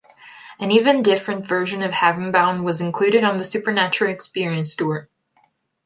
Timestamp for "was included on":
2.63-3.37